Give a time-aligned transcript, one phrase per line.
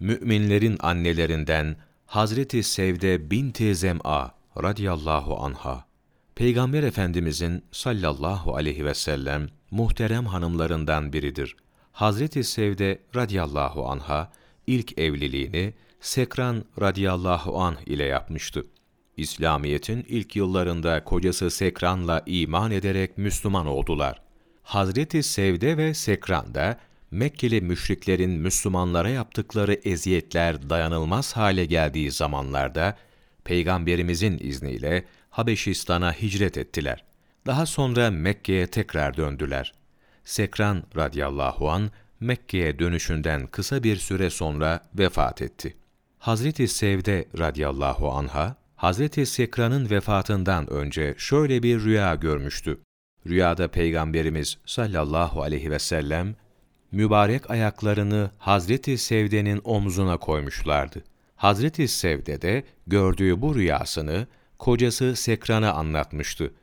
[0.00, 5.84] müminlerin annelerinden Hazreti Sevde binti Zem'a radıyallahu anha,
[6.34, 11.56] Peygamber Efendimizin sallallahu aleyhi ve sellem muhterem hanımlarından biridir.
[11.92, 14.32] Hazreti Sevde radıyallahu anha
[14.66, 18.66] ilk evliliğini Sekran radıyallahu anh ile yapmıştı.
[19.16, 24.22] İslamiyet'in ilk yıllarında kocası Sekran'la iman ederek Müslüman oldular.
[24.62, 26.80] Hazreti Sevde ve Sekran da
[27.10, 32.96] Mekkeli müşriklerin Müslümanlara yaptıkları eziyetler dayanılmaz hale geldiği zamanlarda
[33.44, 37.04] Peygamberimizin izniyle Habeşistan'a hicret ettiler.
[37.46, 39.72] Daha sonra Mekke'ye tekrar döndüler.
[40.24, 45.76] Sekran radıyallahu an Mekke'ye dönüşünden kısa bir süre sonra vefat etti.
[46.18, 52.80] Hazreti Sevde radıyallahu anha, Hazreti Sekran'ın vefatından önce şöyle bir rüya görmüştü.
[53.26, 56.34] Rüyada Peygamberimiz sallallahu aleyhi ve sellem,
[56.92, 61.04] mübarek ayaklarını Hazreti Sevde'nin omzuna koymuşlardı.
[61.36, 64.26] Hazreti Sevde de gördüğü bu rüyasını
[64.58, 66.54] kocası Sekran'a anlatmıştı.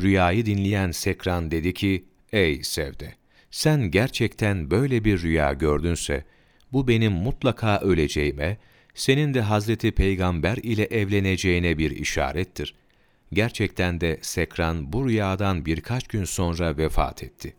[0.00, 3.14] Rüyayı dinleyen Sekran dedi ki, Ey Sevde!
[3.50, 6.24] Sen gerçekten böyle bir rüya gördünse,
[6.72, 8.58] bu benim mutlaka öleceğime,
[8.94, 12.74] senin de Hazreti Peygamber ile evleneceğine bir işarettir.
[13.32, 17.54] Gerçekten de Sekran bu rüyadan birkaç gün sonra vefat etti.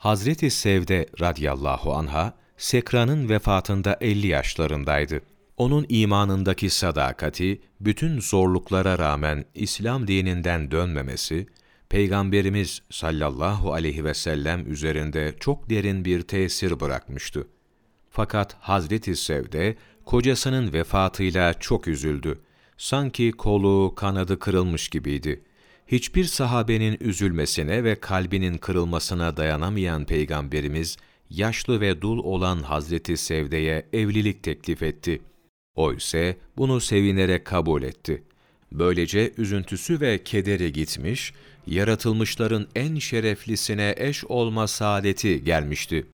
[0.00, 5.20] Hazreti Sevde radıyallahu anha, Sekran'ın vefatında 50 yaşlarındaydı.
[5.56, 11.46] Onun imanındaki sadakati, bütün zorluklara rağmen İslam dininden dönmemesi,
[11.88, 17.48] Peygamberimiz sallallahu aleyhi ve sellem üzerinde çok derin bir tesir bırakmıştı.
[18.10, 22.40] Fakat Hazreti Sevde, kocasının vefatıyla çok üzüldü.
[22.76, 25.44] Sanki kolu, kanadı kırılmış gibiydi.
[25.86, 30.96] Hiçbir sahabenin üzülmesine ve kalbinin kırılmasına dayanamayan Peygamberimiz,
[31.30, 35.22] yaşlı ve dul olan Hazreti Sevde'ye evlilik teklif etti.
[35.74, 38.22] O ise bunu sevinerek kabul etti.
[38.72, 41.32] Böylece üzüntüsü ve kederi gitmiş,
[41.66, 46.06] yaratılmışların en şereflisine eş olma saadeti gelmişti.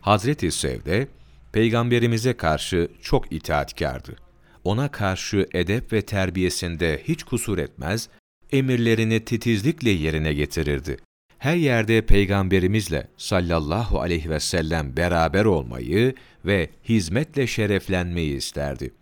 [0.00, 1.08] Hazreti Sevde,
[1.52, 4.16] Peygamberimize karşı çok itaatkardı.
[4.64, 8.08] Ona karşı edep ve terbiyesinde hiç kusur etmez,
[8.54, 10.96] emirlerini titizlikle yerine getirirdi.
[11.38, 18.94] Her yerde Peygamberimizle sallallahu aleyhi ve sellem beraber olmayı ve hizmetle şereflenmeyi isterdi.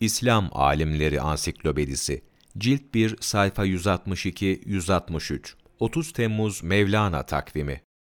[0.00, 2.22] İslam Alimleri Ansiklopedisi
[2.58, 7.80] Cilt 1 sayfa 162-163 30 Temmuz Mevlana takvimi